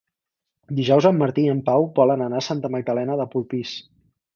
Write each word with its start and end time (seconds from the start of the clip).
Dijous 0.79 1.07
en 1.11 1.19
Martí 1.19 1.45
i 1.49 1.53
en 1.57 1.61
Pau 1.69 1.87
volen 2.03 2.27
anar 2.31 2.43
a 2.43 2.49
Santa 2.49 2.77
Magdalena 2.79 3.23
de 3.23 3.33
Polpís. 3.37 3.81